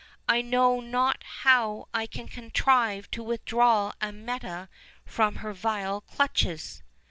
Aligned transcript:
I 0.27 0.41
know 0.41 0.79
not 0.79 1.23
how 1.43 1.87
I 1.93 2.07
can 2.07 2.27
contrive 2.27 3.11
to 3.11 3.21
withdraw 3.21 3.91
Amietta 4.01 4.67
from 5.05 5.35
her 5.35 5.53
vile 5.53 6.01
clutches." 6.01 6.81